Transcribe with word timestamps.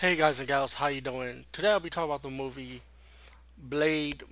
Hey 0.00 0.16
guys 0.16 0.38
and 0.38 0.48
gals, 0.48 0.72
how 0.72 0.86
you 0.86 1.02
doing? 1.02 1.44
Today 1.52 1.68
I'll 1.68 1.78
be 1.78 1.90
talking 1.90 2.08
about 2.08 2.22
the 2.22 2.30
movie 2.30 2.80
Blade, 3.58 4.22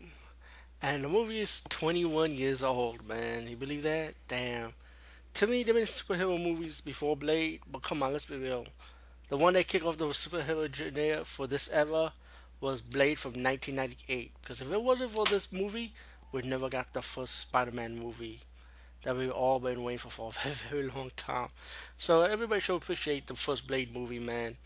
and 0.80 1.04
the 1.04 1.10
movie 1.10 1.40
is 1.40 1.60
21 1.68 2.32
years 2.32 2.62
old, 2.62 3.06
man. 3.06 3.46
You 3.46 3.54
believe 3.54 3.82
that? 3.82 4.14
Damn. 4.28 4.72
To 5.34 5.46
me, 5.46 5.62
there 5.64 5.74
been 5.74 5.84
superhero 5.84 6.42
movies 6.42 6.80
before 6.80 7.18
Blade, 7.18 7.60
but 7.70 7.82
come 7.82 8.02
on, 8.02 8.12
let's 8.12 8.24
be 8.24 8.38
real. 8.38 8.66
The 9.28 9.36
one 9.36 9.52
that 9.52 9.68
kicked 9.68 9.84
off 9.84 9.98
the 9.98 10.06
superhero 10.06 10.74
genre 10.74 11.26
for 11.26 11.46
this 11.46 11.68
era 11.70 12.14
was 12.62 12.80
Blade 12.80 13.18
from 13.18 13.32
1998. 13.32 14.32
Because 14.40 14.62
if 14.62 14.72
it 14.72 14.82
wasn't 14.82 15.10
for 15.10 15.26
this 15.26 15.52
movie, 15.52 15.92
we'd 16.32 16.46
never 16.46 16.70
got 16.70 16.94
the 16.94 17.02
first 17.02 17.40
Spider-Man 17.40 17.98
movie 17.98 18.40
that 19.02 19.18
we've 19.18 19.30
all 19.30 19.60
been 19.60 19.82
waiting 19.82 19.98
for 19.98 20.08
for 20.08 20.30
a 20.30 20.32
very, 20.32 20.54
very 20.70 20.88
long 20.88 21.10
time. 21.14 21.48
So 21.98 22.22
everybody 22.22 22.62
should 22.62 22.76
appreciate 22.76 23.26
the 23.26 23.34
first 23.34 23.66
Blade 23.66 23.94
movie, 23.94 24.18
man. 24.18 24.56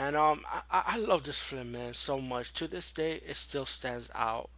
And 0.00 0.16
um, 0.16 0.46
I, 0.70 0.82
I 0.86 0.96
love 0.96 1.24
this 1.24 1.38
film, 1.38 1.72
man, 1.72 1.92
so 1.92 2.22
much. 2.22 2.54
To 2.54 2.66
this 2.66 2.90
day, 2.90 3.20
it 3.26 3.36
still 3.36 3.66
stands 3.66 4.10
out. 4.14 4.48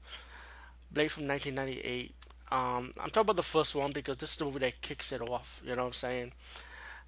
Blade 0.92 1.10
from 1.10 1.26
1998. 1.26 2.14
Um, 2.52 2.92
I'm 3.00 3.10
talking 3.10 3.22
about 3.22 3.34
the 3.36 3.42
first 3.42 3.74
one 3.74 3.90
because 3.90 4.18
this 4.18 4.30
is 4.32 4.36
the 4.36 4.44
movie 4.44 4.60
that 4.60 4.80
kicks 4.82 5.10
it 5.10 5.20
off. 5.20 5.60
You 5.64 5.74
know 5.74 5.82
what 5.82 5.88
I'm 5.88 5.92
saying? 5.94 6.32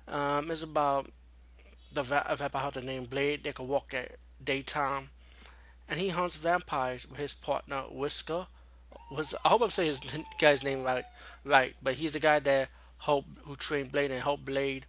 Um, 0.09 0.51
it's 0.51 0.65
about 0.65 1.13
the 1.93 2.03
va- 2.03 2.35
vampire 2.37 2.63
hunter 2.63 2.81
named 2.81 3.09
Blade. 3.09 3.45
They 3.45 3.53
can 3.53 3.69
walk 3.69 3.95
at 3.95 4.17
daytime, 4.43 5.11
and 5.89 6.01
he 6.01 6.09
hunts 6.09 6.35
vampires 6.37 7.09
with 7.09 7.21
his 7.21 7.35
partner 7.35 7.83
Whisker. 7.83 8.49
Was 9.13 9.35
I 9.45 9.51
hope 9.51 9.63
I'm 9.63 9.71
saying 9.71 9.91
his 9.91 10.01
guy's 10.41 10.65
name 10.65 10.83
right, 10.83 11.05
right? 11.45 11.77
But 11.81 11.95
he's 11.97 12.13
the 12.13 12.21
guy 12.21 12.41
that 12.41 12.71
helped 12.99 13.29
who 13.45 13.55
trained 13.55 13.93
Blade 13.93 14.11
and 14.11 14.23
helped 14.23 14.45
Blade 14.45 14.87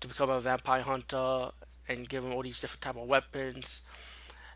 to 0.00 0.08
become 0.08 0.30
a 0.30 0.40
vampire 0.40 0.82
hunter 0.82 1.50
and 1.88 2.08
give 2.08 2.24
him 2.24 2.32
all 2.32 2.42
these 2.42 2.60
different 2.60 2.82
type 2.82 2.96
of 2.96 3.08
weapons. 3.08 3.82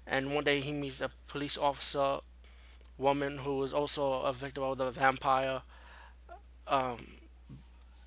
And 0.06 0.34
one 0.34 0.44
day 0.44 0.60
he 0.60 0.72
meets 0.72 1.00
a 1.00 1.10
police 1.28 1.58
officer, 1.58 2.20
woman 2.98 3.38
who 3.38 3.58
was 3.58 3.72
also 3.72 4.22
a 4.22 4.32
victim 4.32 4.64
of 4.64 4.78
the 4.78 4.90
vampire, 4.90 5.62
um, 6.66 7.06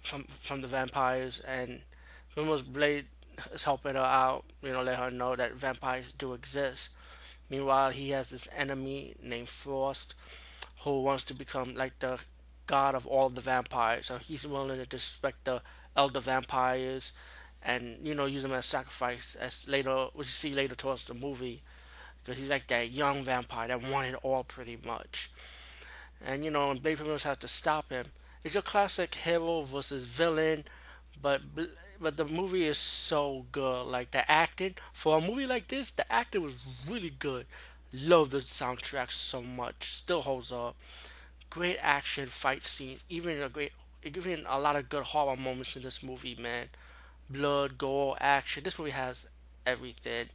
from 0.02 0.23
from 0.26 0.62
the 0.62 0.68
vampires, 0.68 1.40
and 1.42 1.81
almost 2.38 2.72
Blade 2.72 3.06
is 3.54 3.64
helping 3.64 3.96
her 3.96 4.02
out. 4.02 4.46
You 4.62 4.73
know, 4.73 4.84
let 4.84 5.00
her 5.00 5.12
know 5.12 5.36
that 5.36 5.53
vampires 5.56 6.14
do 6.18 6.34
exist. 6.34 6.90
Meanwhile, 7.50 7.92
he 7.92 8.12
has 8.12 8.30
this 8.30 8.48
enemy 8.56 9.16
named 9.22 9.50
Frost, 9.50 10.16
who 10.84 11.02
wants 11.02 11.24
to 11.26 11.34
become 11.34 11.76
like 11.76 12.00
the 12.00 12.20
god 12.68 12.96
of 12.96 13.06
all 13.08 13.30
the 13.30 13.42
vampires. 13.42 14.08
So 14.08 14.18
he's 14.18 14.48
willing 14.48 14.80
to 14.80 14.86
disrespect 14.86 15.46
the 15.46 15.62
elder 15.96 16.20
vampires 16.22 17.12
and 17.64 17.98
you 18.06 18.16
know 18.16 18.26
use 18.26 18.44
him 18.44 18.52
as 18.54 18.66
sacrifice 18.66 19.36
as 19.40 19.67
later 19.67 20.08
which 20.14 20.28
you 20.28 20.31
see 20.31 20.54
later 20.54 20.76
towards 20.76 21.04
the 21.06 21.14
movie. 21.14 21.62
Because 22.23 22.40
he's 22.40 22.50
like 22.50 22.68
that 22.68 22.92
young 22.92 23.23
vampire 23.23 23.70
that 23.70 23.84
wanted 23.90 24.16
all 24.16 24.44
pretty 24.44 24.78
much. 24.86 25.31
And 26.23 26.44
you 26.45 26.52
know 26.52 26.72
and 26.72 26.81
Blade 26.81 27.06
much 27.06 27.23
had 27.23 27.40
to 27.42 27.48
stop 27.48 27.90
him. 27.90 28.08
It's 28.44 28.53
your 28.56 28.64
classic 28.64 29.14
hero 29.16 29.62
versus 29.64 30.03
villain 30.06 30.66
but 31.22 31.42
but 32.00 32.18
the 32.18 32.26
movie 32.26 32.66
is 32.66 32.78
so 32.78 33.45
good. 33.52 33.84
Like 33.84 34.12
the 34.12 34.30
acting 34.30 34.75
for 34.94 35.18
a 35.18 35.22
movie 35.22 35.46
like 35.46 35.68
this 35.68 35.92
the 35.92 36.12
acting 36.12 36.42
was 36.42 36.59
really 36.88 37.12
good. 37.12 37.46
Love 37.94 38.30
the 38.31 38.40
soundtrack 38.40 39.12
so 39.12 39.42
much. 39.42 39.96
Still 39.96 40.22
holds 40.22 40.52
up. 40.52 40.75
Great 41.50 41.78
action 41.81 42.28
fight 42.28 42.66
scenes. 42.66 43.03
Even 43.09 43.42
a 43.42 43.50
great 43.50 43.73
even 44.03 44.46
a 44.48 44.59
lot 44.59 44.75
of 44.75 44.90
good 44.90 45.03
horror 45.03 45.38
moments 45.38 45.75
in 45.75 45.84
this 45.84 46.02
movie 46.02 46.36
man 46.40 46.70
blood, 47.32 47.78
gore, 47.78 48.18
action. 48.20 48.64
This 48.64 48.78
movie 48.78 48.92
has 48.92 49.28
everything. 49.66 50.28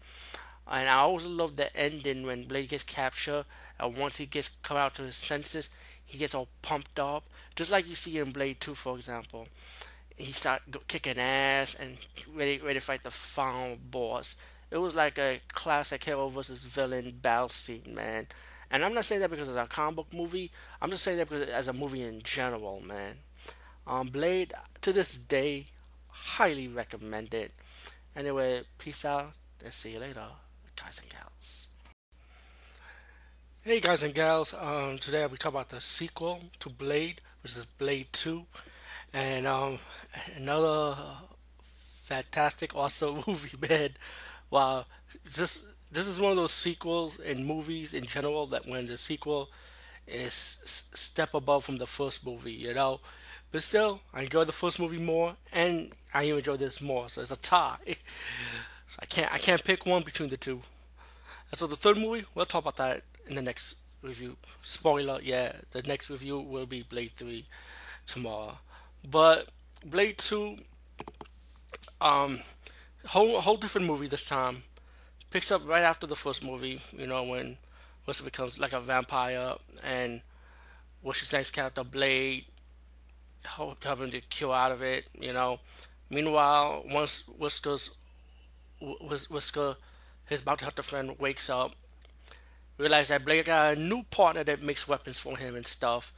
And 0.69 0.89
I 0.89 0.95
always 0.97 1.25
love 1.25 1.57
the 1.57 1.75
ending 1.77 2.27
when 2.27 2.45
Blade 2.45 2.69
gets 2.69 2.83
captured 2.83 3.45
and 3.79 3.97
once 3.97 4.17
he 4.17 4.27
gets 4.27 4.51
come 4.63 4.77
out 4.77 4.95
to 4.97 5.03
his 5.03 5.17
senses, 5.17 5.71
he 6.05 6.19
gets 6.19 6.35
all 6.35 6.49
pumped 6.63 6.99
up, 6.99 7.25
just 7.55 7.71
like 7.71 7.89
you 7.89 7.95
see 7.95 8.19
in 8.19 8.31
Blade 8.31 8.61
Two, 8.61 8.75
for 8.75 8.97
example. 8.97 9.49
He 10.17 10.33
start 10.33 10.63
kicking 10.89 11.19
ass 11.19 11.75
and 11.75 11.99
ready 12.35 12.59
ready 12.59 12.79
to 12.79 12.85
fight 12.85 13.03
the 13.03 13.11
final 13.11 13.77
boss. 13.77 14.37
It 14.71 14.79
was 14.79 14.95
like 14.95 15.19
a 15.19 15.41
classic 15.49 16.05
hero 16.05 16.29
versus 16.29 16.61
villain 16.61 17.19
battle 17.21 17.49
scene, 17.49 17.93
man. 17.95 18.27
And 18.71 18.85
I'm 18.85 18.95
not 18.95 19.05
saying 19.05 19.21
that 19.21 19.31
because 19.31 19.49
it's 19.49 19.57
a 19.57 19.67
comic 19.67 19.97
book 19.97 20.13
movie. 20.13 20.51
I'm 20.81 20.91
just 20.91 21.05
saying 21.05 21.19
that 21.19 21.29
because 21.29 21.49
as 21.49 21.69
a 21.69 21.73
movie 21.73 22.03
in 22.03 22.23
general, 22.23 22.81
man. 22.81 23.19
Um, 23.87 24.09
Blade 24.09 24.53
to 24.81 24.93
this 24.93 25.17
day 25.17 25.67
highly 26.27 26.67
recommend 26.67 27.33
it. 27.33 27.53
Anyway, 28.15 28.63
peace 28.79 29.05
out 29.05 29.33
and 29.65 29.73
see 29.73 29.93
you 29.93 30.01
later, 30.01 30.27
guys 30.75 31.01
and 31.01 31.11
gals. 31.11 31.69
Hey 33.63 33.81
guys 33.81 34.03
and 34.03 34.15
gals, 34.15 34.55
um, 34.55 34.99
today 34.99 35.23
I'll 35.23 35.29
be 35.29 35.37
talking 35.37 35.57
about 35.57 35.71
the 35.71 35.81
sequel 35.81 36.41
to 36.61 36.69
Blade, 36.69 37.21
which 37.43 37.57
is 37.57 37.65
Blade 37.65 38.09
2, 38.13 38.45
and 39.13 39.47
um, 39.47 39.79
another 40.37 40.97
fantastic, 42.03 42.75
awesome 42.75 43.23
movie, 43.27 43.57
man. 43.69 43.91
Wow, 44.51 44.87
this 45.25 45.67
this 45.91 46.07
is 46.07 46.21
one 46.21 46.33
of 46.33 46.37
those 46.37 46.53
sequels 46.53 47.19
in 47.19 47.45
movies 47.45 47.95
in 47.95 48.05
general 48.05 48.47
that 48.49 48.67
when 48.67 48.87
the 48.87 48.97
sequel 48.97 49.49
is 50.07 50.35
step 50.95 51.35
above 51.35 51.65
from 51.65 51.79
the 51.79 51.87
first 51.87 52.27
movie, 52.27 52.53
you 52.53 52.75
know, 52.75 53.01
but 53.53 53.63
still, 53.63 54.01
I 54.13 54.23
enjoyed 54.23 54.49
the 54.49 54.53
first 54.53 54.79
movie 54.79 54.99
more, 54.99 55.37
and 55.53 55.93
I 56.13 56.25
enjoyed 56.25 56.59
this 56.59 56.81
more. 56.81 57.09
So 57.09 57.23
it's 57.23 57.31
a 57.31 57.37
tie. 57.37 57.79
So 58.89 59.01
I 59.03 59.07
can't 59.07 59.33
I 59.33 59.39
can't 59.39 59.65
pick 59.65 59.85
one 59.85 60.03
between 60.03 60.29
the 60.29 60.37
two. 60.37 60.63
And 61.51 61.59
so 61.59 61.67
the 61.67 61.75
third 61.75 61.99
movie, 61.99 62.25
we'll 62.37 62.47
talk 62.47 62.63
about 62.63 62.77
that 62.77 63.03
in 63.27 63.35
the 63.35 63.43
next 63.43 63.83
review. 64.01 64.37
Spoiler, 64.63 65.21
yeah, 65.23 65.55
the 65.73 65.83
next 65.83 66.09
review 66.09 66.39
will 66.39 66.67
be 66.67 66.83
Blade 66.83 67.11
Three 67.17 67.47
tomorrow. 68.07 68.59
But 69.09 69.49
Blade 69.85 70.19
Two, 70.19 70.59
um, 72.01 72.43
whole 73.07 73.41
whole 73.41 73.57
different 73.57 73.87
movie 73.87 74.07
this 74.07 74.25
time. 74.25 74.63
Picks 75.31 75.51
up 75.51 75.67
right 75.67 75.83
after 75.83 76.07
the 76.07 76.17
first 76.17 76.45
movie. 76.45 76.81
You 76.97 77.07
know 77.07 77.25
when 77.25 77.59
Wesker 78.07 78.25
becomes 78.25 78.59
like 78.59 78.73
a 78.73 78.81
vampire 78.81 79.55
and 79.83 80.21
what's 81.03 81.21
his 81.21 81.33
next 81.33 81.51
character 81.51 81.83
Blade 81.83 82.45
helping 83.45 84.11
to 84.11 84.21
kill 84.21 84.53
out 84.53 84.73
of 84.73 84.83
it, 84.83 85.07
you 85.19 85.33
know. 85.33 85.61
Meanwhile, 86.11 86.85
once 86.91 87.25
Wesker's 87.41 87.97
Wesker, 88.83 89.77
his 90.27 90.43
bounty 90.43 90.67
friend, 90.83 91.19
wakes 91.19 91.49
up, 91.49 91.73
realizes 92.79 93.09
that 93.09 93.25
Blade 93.25 93.47
got 93.47 93.77
a 93.77 93.81
new 93.81 94.03
partner 94.05 94.45
that 94.45 94.63
makes 94.63 94.87
weapons 94.87 95.19
for 95.19 95.37
him 95.37 95.57
and 95.57 95.67
stuff, 95.67 96.13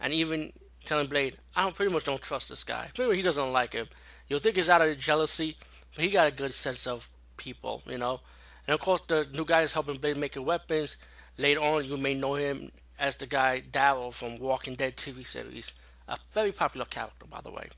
and 0.00 0.12
even 0.12 0.52
telling 0.84 1.06
Blade, 1.06 1.38
I 1.56 1.62
don't 1.62 1.74
pretty 1.74 1.92
much 1.92 2.04
don't 2.04 2.22
trust 2.22 2.48
this 2.48 2.64
guy. 2.64 2.90
Pretty 2.94 3.16
he 3.16 3.22
doesn't 3.22 3.52
like 3.52 3.72
him. 3.72 3.88
You'll 4.28 4.40
think 4.40 4.56
he's 4.56 4.68
out 4.68 4.82
of 4.82 4.98
jealousy, 4.98 5.56
but 5.94 6.04
he 6.04 6.10
got 6.10 6.28
a 6.28 6.30
good 6.30 6.54
sense 6.54 6.86
of 6.86 7.08
people, 7.36 7.82
you 7.86 7.98
know. 7.98 8.20
And 8.66 8.74
of 8.74 8.80
course, 8.80 9.02
the 9.02 9.26
new 9.32 9.44
guy 9.44 9.62
is 9.62 9.72
helping 9.72 9.98
Blade 9.98 10.16
make 10.16 10.36
weapons. 10.36 10.96
Later 11.36 11.60
on, 11.60 11.84
you 11.84 11.96
may 11.96 12.14
know 12.14 12.34
him 12.34 12.70
as 12.98 13.16
the 13.16 13.26
guy 13.26 13.62
Daryl 13.70 14.14
from 14.14 14.38
Walking 14.38 14.76
Dead 14.76 14.96
TV 14.96 15.26
series. 15.26 15.72
A 16.08 16.18
very 16.32 16.52
popular 16.52 16.86
character, 16.86 17.26
by 17.30 17.40
the 17.40 17.50
way. 17.50 17.68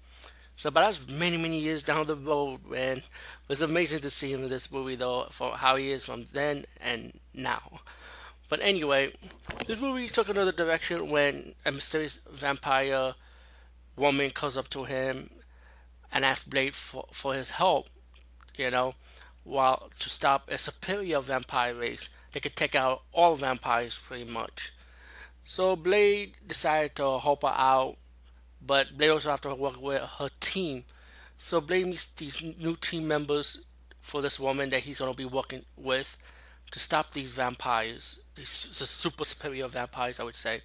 So, 0.57 0.71
but 0.71 0.81
that's 0.81 1.07
many, 1.07 1.37
many 1.37 1.61
years 1.61 1.83
down 1.83 2.07
the 2.07 2.17
road, 2.17 2.67
man. 2.67 2.99
It 2.99 3.05
was 3.49 3.63
amazing 3.63 4.01
to 4.01 4.11
see 4.11 4.33
him 4.33 4.43
in 4.43 4.49
this 4.49 4.73
movie, 4.73 4.97
though, 4.97 5.27
for 5.31 5.53
how 5.53 5.77
he 5.77 5.91
is 5.91 6.05
from 6.05 6.25
then 6.33 6.65
and 6.81 7.19
now. 7.35 7.81
But 8.49 8.61
anyway, 8.63 9.13
this 9.67 9.81
movie 9.81 10.09
took 10.09 10.29
another 10.29 10.53
direction 10.53 11.11
when 11.11 11.55
a 11.65 11.73
mysterious 11.73 12.21
vampire 12.31 13.15
woman 13.97 14.31
comes 14.31 14.57
up 14.57 14.69
to 14.69 14.85
him 14.85 15.31
and 16.13 16.25
asks 16.25 16.49
Blade 16.49 16.75
for, 16.75 17.07
for 17.13 17.35
his 17.35 17.51
help, 17.51 17.89
you 18.57 18.71
know, 18.71 18.95
while 19.45 19.91
to 19.99 20.09
stop 20.09 20.49
a 20.49 20.59
superior 20.59 21.21
vampire 21.21 21.75
race 21.75 22.09
that 22.33 22.43
could 22.43 22.57
take 22.57 22.75
out 22.75 23.03
all 23.13 23.35
vampires 23.35 23.99
pretty 23.99 24.25
much. 24.25 24.73
So 25.45 25.77
Blade 25.77 26.35
decided 26.47 26.95
to 26.97 27.19
help 27.19 27.43
her 27.43 27.55
out 27.55 27.97
but 28.67 28.89
they 28.97 29.09
also 29.09 29.31
have 29.31 29.41
to 29.43 29.55
work 29.55 29.81
with 29.81 30.03
her 30.19 30.29
team. 30.41 30.85
So 31.39 31.61
Blade 31.61 31.87
meets 31.87 32.07
these 32.07 32.43
new 32.43 32.77
team 32.77 33.07
members 33.07 33.65
for 34.01 34.23
this 34.23 34.41
woman 34.41 34.71
that 34.71 34.81
he's 34.81 34.99
going 34.99 35.13
to 35.13 35.17
be 35.17 35.25
working 35.25 35.65
with 35.77 36.17
to 36.71 36.79
stop 36.79 37.13
these 37.13 37.33
vampires, 37.33 38.21
these 38.35 38.75
the 38.79 38.87
super 38.87 39.25
superior 39.25 39.69
vampires, 39.69 40.19
I 40.19 40.25
would 40.25 40.37
say. 40.37 40.63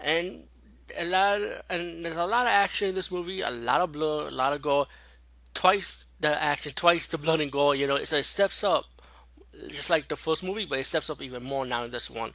And 0.00 0.44
a 0.96 1.04
lot, 1.06 1.40
of, 1.40 1.62
and 1.70 2.04
there's 2.04 2.16
a 2.16 2.26
lot 2.26 2.42
of 2.42 2.48
action 2.48 2.88
in 2.88 2.94
this 2.94 3.10
movie, 3.10 3.40
a 3.40 3.50
lot 3.50 3.80
of 3.80 3.92
blood, 3.92 4.32
a 4.32 4.34
lot 4.34 4.52
of 4.52 4.62
gore. 4.62 4.86
Twice 5.54 6.04
the 6.20 6.42
action, 6.42 6.72
twice 6.74 7.06
the 7.06 7.18
blood 7.18 7.40
and 7.40 7.50
gore. 7.50 7.74
You 7.74 7.86
know, 7.86 7.96
it's, 7.96 8.12
it 8.12 8.24
steps 8.24 8.64
up, 8.64 8.84
just 9.68 9.88
like 9.88 10.08
the 10.08 10.16
first 10.16 10.42
movie, 10.42 10.66
but 10.66 10.78
it 10.78 10.86
steps 10.86 11.10
up 11.10 11.22
even 11.22 11.42
more 11.42 11.64
now 11.64 11.84
in 11.84 11.90
this 11.90 12.10
one. 12.10 12.34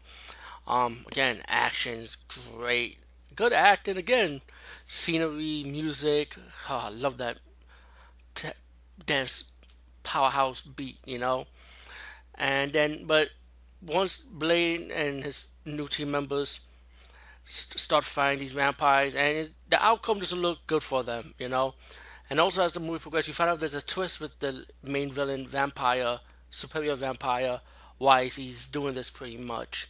Um, 0.68 1.06
again, 1.12 1.42
action's 1.48 2.16
great, 2.56 3.00
good 3.40 3.54
acting 3.54 3.96
again 3.96 4.42
scenery, 4.86 5.64
music. 5.64 6.36
Oh, 6.70 6.88
I 6.88 6.90
love 6.90 7.18
that 7.20 7.38
t- 8.36 8.50
dance 9.06 9.52
powerhouse 10.04 10.60
beat, 10.60 10.98
you 11.06 11.18
know. 11.18 11.48
And 12.36 12.74
then, 12.74 13.06
but 13.06 13.30
once 13.82 14.18
Blade 14.18 14.92
and 14.92 15.24
his 15.24 15.48
new 15.64 15.88
team 15.88 16.12
members 16.12 16.68
start 17.46 18.04
fighting 18.04 18.40
these 18.40 18.52
vampires, 18.52 19.16
and 19.16 19.38
it, 19.38 19.52
the 19.70 19.82
outcome 19.82 20.20
doesn't 20.20 20.42
look 20.42 20.68
good 20.68 20.84
for 20.84 21.02
them, 21.04 21.34
you 21.40 21.48
know. 21.48 21.76
And 22.30 22.42
also, 22.42 22.62
as 22.62 22.74
the 22.74 22.82
movie 22.82 23.00
progresses, 23.00 23.30
you 23.30 23.34
find 23.34 23.50
out 23.50 23.62
there's 23.62 23.74
a 23.74 23.82
twist 23.82 24.20
with 24.20 24.38
the 24.40 24.66
main 24.84 25.12
villain, 25.12 25.48
vampire, 25.48 26.20
superior 26.50 26.96
vampire, 26.96 27.62
why 28.00 28.26
he's 28.26 28.68
doing 28.68 28.96
this 28.96 29.10
pretty 29.10 29.38
much. 29.38 29.88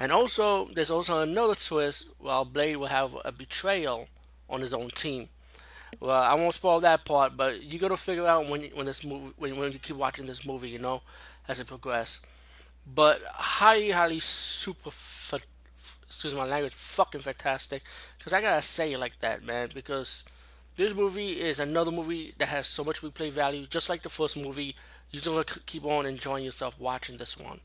And 0.00 0.10
also, 0.10 0.68
there's 0.74 0.90
also 0.90 1.20
another 1.20 1.54
twist 1.54 2.10
while 2.18 2.44
Blade 2.44 2.76
will 2.76 2.86
have 2.86 3.16
a 3.24 3.32
betrayal 3.32 4.08
on 4.48 4.60
his 4.60 4.74
own 4.74 4.88
team. 4.90 5.28
Well, 6.00 6.22
I 6.22 6.34
won't 6.34 6.54
spoil 6.54 6.80
that 6.80 7.04
part, 7.04 7.36
but 7.36 7.62
you 7.62 7.78
gotta 7.78 7.96
figure 7.96 8.26
out 8.26 8.48
when 8.48 8.64
when 8.74 8.86
this 8.86 9.04
movie 9.04 9.32
when, 9.36 9.56
when 9.56 9.72
you 9.72 9.78
keep 9.78 9.96
watching 9.96 10.26
this 10.26 10.44
movie, 10.44 10.70
you 10.70 10.78
know, 10.78 11.02
as 11.46 11.60
it 11.60 11.66
progresses. 11.66 12.22
But 12.86 13.22
highly, 13.24 13.90
highly 13.90 14.18
super, 14.18 14.90
excuse 16.06 16.34
my 16.34 16.44
language, 16.44 16.74
fucking 16.74 17.20
fantastic. 17.20 17.82
Because 18.18 18.32
I 18.32 18.40
gotta 18.40 18.62
say 18.62 18.92
it 18.92 18.98
like 18.98 19.20
that, 19.20 19.44
man. 19.44 19.70
Because 19.72 20.24
this 20.76 20.94
movie 20.94 21.40
is 21.40 21.60
another 21.60 21.90
movie 21.90 22.34
that 22.38 22.48
has 22.48 22.66
so 22.66 22.82
much 22.82 23.02
replay 23.02 23.30
value, 23.30 23.66
just 23.66 23.88
like 23.88 24.02
the 24.02 24.08
first 24.08 24.36
movie. 24.36 24.74
You're 25.10 25.20
just 25.20 25.26
gonna 25.26 25.60
keep 25.66 25.84
on 25.84 26.06
enjoying 26.06 26.44
yourself 26.44 26.80
watching 26.80 27.18
this 27.18 27.38
one. 27.38 27.60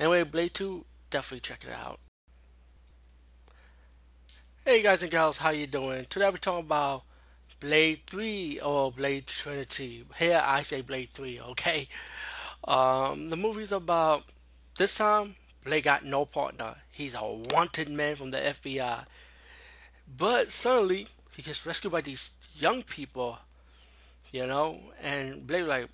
Anyway, 0.00 0.22
Blade 0.24 0.54
2, 0.54 0.84
definitely 1.10 1.40
check 1.40 1.64
it 1.64 1.72
out. 1.72 2.00
Hey 4.64 4.82
guys 4.82 5.02
and 5.02 5.10
gals, 5.10 5.38
how 5.38 5.50
you 5.50 5.66
doing? 5.66 6.06
Today 6.10 6.28
we're 6.28 6.36
talking 6.36 6.66
about 6.66 7.02
Blade 7.60 8.00
3 8.06 8.60
or 8.60 8.92
Blade 8.92 9.26
Trinity. 9.26 10.04
Here 10.18 10.42
I 10.44 10.62
say 10.62 10.82
Blade 10.82 11.10
3, 11.10 11.40
okay? 11.40 11.88
Um, 12.64 13.30
the 13.30 13.36
movie's 13.36 13.72
about 13.72 14.24
this 14.76 14.94
time 14.94 15.36
Blade 15.64 15.84
got 15.84 16.04
no 16.04 16.24
partner. 16.24 16.76
He's 16.90 17.14
a 17.14 17.24
wanted 17.24 17.88
man 17.88 18.16
from 18.16 18.30
the 18.30 18.38
FBI. 18.38 19.04
But 20.16 20.52
suddenly 20.52 21.08
he 21.34 21.42
gets 21.42 21.64
rescued 21.64 21.92
by 21.92 22.00
these 22.02 22.30
young 22.54 22.82
people, 22.82 23.38
you 24.30 24.46
know, 24.46 24.80
and 25.02 25.46
Blade 25.46 25.64
like, 25.64 25.88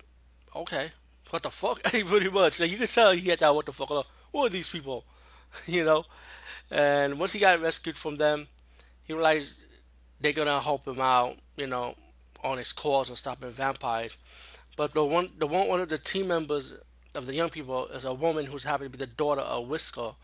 okay, 0.55 0.91
what 1.29 1.43
the 1.43 1.49
fuck? 1.49 1.81
Pretty 1.83 2.29
much. 2.29 2.59
Like 2.59 2.71
you 2.71 2.77
can 2.77 2.87
tell 2.87 3.11
he 3.13 3.29
had 3.29 3.39
that 3.39 3.55
what 3.55 3.65
the 3.65 3.71
fuck. 3.71 4.05
Who 4.35 4.43
are 4.43 4.49
these 4.49 4.67
people? 4.67 5.05
you 5.65 5.85
know? 5.85 6.03
And 6.69 7.17
once 7.17 7.31
he 7.31 7.39
got 7.39 7.61
rescued 7.61 7.95
from 7.95 8.17
them, 8.17 8.47
he 9.05 9.13
realized 9.13 9.55
they're 10.19 10.33
gonna 10.33 10.59
help 10.59 10.85
him 10.85 10.99
out, 10.99 11.37
you 11.55 11.67
know, 11.67 11.95
on 12.43 12.57
his 12.57 12.73
cause 12.73 13.09
of 13.09 13.17
stopping 13.17 13.51
vampires. 13.51 14.17
But 14.75 14.93
the 14.93 15.05
one, 15.05 15.29
the 15.37 15.47
one, 15.47 15.69
one 15.69 15.79
of 15.79 15.87
the 15.87 15.97
team 15.97 16.27
members 16.27 16.73
of 17.15 17.27
the 17.27 17.33
young 17.33 17.47
people 17.47 17.87
is 17.87 18.03
a 18.03 18.13
woman 18.13 18.47
who's 18.47 18.65
happy 18.65 18.83
to 18.83 18.89
be 18.89 18.97
the 18.97 19.07
daughter 19.07 19.39
of 19.39 19.69
Whisker. 19.69 20.15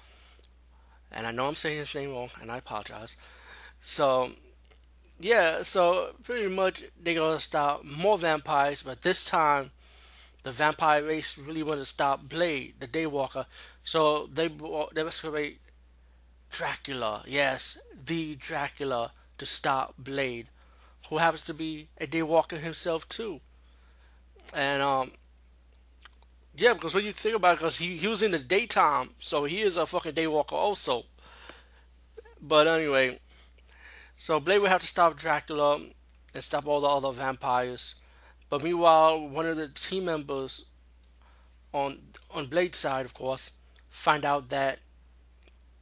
And 1.09 1.25
I 1.25 1.31
know 1.31 1.47
I'm 1.47 1.55
saying 1.55 1.77
his 1.77 1.95
name 1.95 2.11
wrong, 2.11 2.31
and 2.41 2.51
I 2.51 2.57
apologize. 2.57 3.15
So, 3.81 4.31
yeah, 5.21 5.63
so 5.63 6.15
pretty 6.21 6.53
much 6.53 6.83
they're 7.01 7.15
gonna 7.15 7.39
stop 7.39 7.85
more 7.85 8.17
vampires, 8.17 8.83
but 8.83 9.03
this 9.03 9.23
time 9.23 9.71
the 10.43 10.51
vampire 10.51 11.03
race 11.03 11.37
really 11.37 11.63
want 11.63 11.79
to 11.79 11.85
stop 11.85 12.27
Blade, 12.27 12.75
the 12.79 12.87
Daywalker. 12.87 13.45
So 13.83 14.27
they 14.31 14.47
they 14.93 15.03
rescue 15.03 15.55
Dracula, 16.51 17.23
yes, 17.25 17.77
the 18.05 18.35
Dracula, 18.35 19.11
to 19.37 19.45
stop 19.45 19.95
Blade, 19.97 20.47
who 21.09 21.17
happens 21.17 21.45
to 21.45 21.53
be 21.53 21.87
a 21.99 22.07
Daywalker 22.07 22.59
himself 22.59 23.07
too. 23.07 23.39
And 24.53 24.81
um, 24.81 25.11
yeah, 26.55 26.73
because 26.73 26.93
when 26.93 27.05
you 27.05 27.11
think 27.11 27.35
about 27.35 27.53
it, 27.53 27.59
because 27.59 27.77
he, 27.77 27.97
he 27.97 28.07
was 28.07 28.21
in 28.21 28.31
the 28.31 28.39
daytime, 28.39 29.11
so 29.19 29.45
he 29.45 29.61
is 29.61 29.77
a 29.77 29.85
fucking 29.85 30.13
daywalker 30.13 30.53
also. 30.53 31.05
But 32.41 32.67
anyway, 32.67 33.19
so 34.17 34.39
Blade 34.39 34.59
would 34.59 34.69
have 34.69 34.81
to 34.81 34.87
stop 34.87 35.15
Dracula 35.15 35.81
and 36.33 36.43
stop 36.43 36.67
all 36.67 36.81
the 36.81 36.87
other 36.87 37.11
vampires. 37.11 37.95
But 38.51 38.63
meanwhile, 38.63 39.29
one 39.29 39.45
of 39.45 39.55
the 39.55 39.69
team 39.69 40.05
members 40.05 40.65
on 41.73 41.99
on 42.29 42.47
Blade's 42.47 42.77
side, 42.77 43.05
of 43.05 43.13
course, 43.13 43.51
find 43.89 44.25
out 44.25 44.49
that 44.49 44.79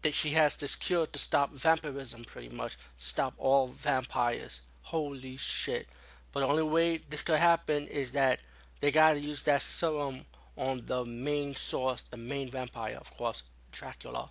that 0.04 0.14
she 0.14 0.30
has 0.30 0.56
this 0.56 0.76
cure 0.76 1.08
to 1.08 1.18
stop 1.20 1.52
vampirism, 1.52 2.26
pretty 2.26 2.48
much 2.48 2.78
stop 2.96 3.34
all 3.40 3.70
vampires. 3.70 4.62
Holy 4.84 5.36
shit! 5.36 5.88
But 6.32 6.42
the 6.42 6.46
only 6.48 6.62
way 6.62 7.02
this 7.10 7.24
could 7.24 7.40
happen 7.40 7.88
is 7.88 8.12
that 8.12 8.40
they 8.82 8.92
gotta 8.92 9.20
use 9.20 9.42
that 9.44 9.64
serum 9.64 10.26
on 10.56 10.84
the 10.86 11.04
main 11.04 11.56
source, 11.56 12.04
the 12.04 12.18
main 12.18 12.52
vampire, 12.52 12.98
of 13.02 13.10
course, 13.18 13.42
Dracula. 13.72 14.30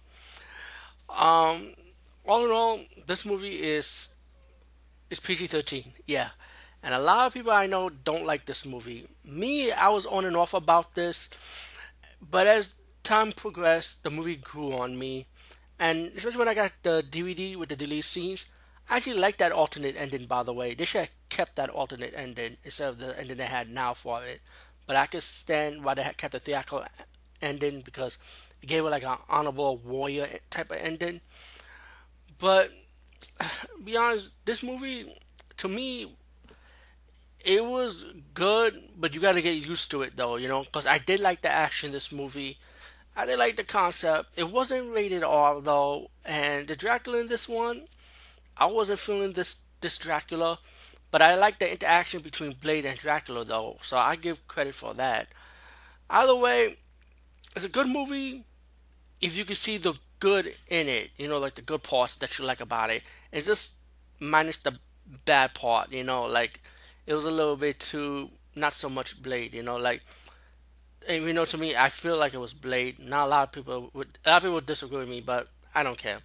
Um, 1.08 1.74
all 2.24 2.44
in 2.44 2.52
all, 2.52 2.80
this 3.04 3.26
movie 3.26 3.56
is 3.56 4.10
is 5.10 5.18
PG-13, 5.18 5.86
yeah. 6.06 6.28
And 6.82 6.94
a 6.94 6.98
lot 7.00 7.26
of 7.26 7.34
people 7.34 7.52
I 7.52 7.66
know 7.66 7.88
don't 7.88 8.24
like 8.24 8.46
this 8.46 8.64
movie. 8.64 9.06
Me, 9.24 9.72
I 9.72 9.88
was 9.88 10.06
on 10.06 10.24
and 10.24 10.36
off 10.36 10.54
about 10.54 10.94
this, 10.94 11.28
but 12.20 12.46
as 12.46 12.74
time 13.02 13.32
progressed, 13.32 14.04
the 14.04 14.10
movie 14.10 14.36
grew 14.36 14.72
on 14.74 14.98
me. 14.98 15.26
And 15.78 16.12
especially 16.16 16.38
when 16.38 16.48
I 16.48 16.54
got 16.54 16.72
the 16.82 17.04
DVD 17.08 17.56
with 17.56 17.68
the 17.68 17.76
deleted 17.76 18.04
scenes, 18.04 18.46
I 18.88 18.96
actually 18.96 19.18
like 19.18 19.38
that 19.38 19.52
alternate 19.52 19.96
ending, 19.96 20.26
by 20.26 20.42
the 20.42 20.52
way. 20.52 20.74
They 20.74 20.84
should 20.84 21.02
have 21.02 21.10
kept 21.28 21.56
that 21.56 21.70
alternate 21.70 22.14
ending 22.16 22.56
instead 22.64 22.88
of 22.88 22.98
the 22.98 23.18
ending 23.18 23.36
they 23.36 23.44
had 23.46 23.68
now 23.68 23.92
for 23.94 24.24
it. 24.24 24.40
But 24.86 24.96
I 24.96 25.06
can 25.06 25.20
stand 25.20 25.84
why 25.84 25.94
they 25.94 26.10
kept 26.16 26.32
the 26.32 26.40
theatrical 26.40 26.84
ending 27.42 27.82
because 27.82 28.18
it 28.62 28.66
gave 28.66 28.84
it 28.84 28.90
like 28.90 29.04
an 29.04 29.18
honorable 29.28 29.76
warrior 29.78 30.28
type 30.50 30.70
of 30.70 30.78
ending. 30.78 31.20
But 32.38 32.72
be 33.84 33.96
honest, 33.96 34.30
this 34.44 34.62
movie 34.62 35.14
to 35.58 35.68
me 35.68 36.16
it 37.40 37.64
was 37.64 38.04
good, 38.34 38.82
but 38.96 39.14
you 39.14 39.20
got 39.20 39.32
to 39.32 39.42
get 39.42 39.66
used 39.66 39.90
to 39.90 40.02
it 40.02 40.16
though, 40.16 40.36
you 40.36 40.48
know, 40.48 40.64
because 40.64 40.86
I 40.86 40.98
did 40.98 41.20
like 41.20 41.42
the 41.42 41.50
action 41.50 41.88
in 41.88 41.92
this 41.92 42.12
movie. 42.12 42.58
I 43.16 43.26
did 43.26 43.38
like 43.38 43.56
the 43.56 43.64
concept. 43.64 44.30
It 44.36 44.50
wasn't 44.50 44.92
rated 44.92 45.22
R 45.24 45.60
though, 45.60 46.10
and 46.24 46.68
the 46.68 46.76
Dracula 46.76 47.18
in 47.18 47.28
this 47.28 47.48
one, 47.48 47.86
I 48.56 48.66
wasn't 48.66 48.98
feeling 48.98 49.32
this 49.32 49.56
this 49.80 49.98
Dracula. 49.98 50.58
But 51.10 51.22
I 51.22 51.36
like 51.36 51.58
the 51.58 51.70
interaction 51.70 52.20
between 52.20 52.52
Blade 52.52 52.84
and 52.84 52.98
Dracula, 52.98 53.44
though, 53.44 53.78
so 53.82 53.96
I 53.96 54.16
give 54.16 54.46
credit 54.46 54.74
for 54.74 54.92
that. 54.94 55.28
Either 56.10 56.36
way, 56.36 56.76
it's 57.56 57.64
a 57.64 57.68
good 57.68 57.88
movie 57.88 58.44
if 59.20 59.36
you 59.36 59.44
can 59.44 59.56
see 59.56 59.78
the 59.78 59.94
good 60.20 60.54
in 60.68 60.88
it, 60.88 61.10
you 61.16 61.28
know, 61.28 61.38
like 61.38 61.54
the 61.54 61.62
good 61.62 61.82
parts 61.82 62.16
that 62.16 62.38
you 62.38 62.44
like 62.44 62.60
about 62.60 62.90
it. 62.90 63.02
It's 63.32 63.46
just 63.46 63.72
minus 64.20 64.58
the 64.58 64.78
bad 65.24 65.54
part, 65.54 65.92
you 65.92 66.04
know, 66.04 66.24
like 66.24 66.60
it 67.08 67.14
was 67.14 67.24
a 67.24 67.30
little 67.30 67.56
bit 67.56 67.80
too, 67.80 68.28
not 68.54 68.74
so 68.74 68.90
much 68.90 69.22
Blade, 69.22 69.54
you 69.54 69.62
know, 69.62 69.76
like, 69.76 70.02
and, 71.08 71.24
you 71.24 71.32
know, 71.32 71.46
to 71.46 71.56
me, 71.56 71.74
I 71.74 71.88
feel 71.88 72.18
like 72.18 72.34
it 72.34 72.38
was 72.38 72.52
Blade. 72.52 72.98
Not 72.98 73.24
a 73.24 73.28
lot 73.30 73.48
of 73.48 73.52
people 73.52 73.90
would, 73.94 74.18
a 74.26 74.28
lot 74.28 74.36
of 74.36 74.42
people 74.42 74.54
would 74.56 74.66
disagree 74.66 74.98
with 74.98 75.08
me, 75.08 75.22
but 75.22 75.48
I 75.74 75.82
don't 75.82 75.96
care. 75.96 76.18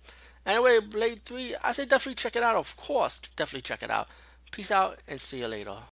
Anyway, 0.45 0.79
Blade 0.81 1.21
3, 1.23 1.55
I 1.63 1.71
say 1.71 1.85
definitely 1.85 2.15
check 2.15 2.35
it 2.35 2.43
out, 2.43 2.57
of 2.57 2.75
course, 2.75 3.21
definitely 3.37 3.61
check 3.61 3.81
it 3.81 3.89
out. 3.89 4.09
Peace 4.51 4.71
out 4.71 4.99
and 5.07 5.21
see 5.21 5.39
you 5.39 5.47
later. 5.47 5.77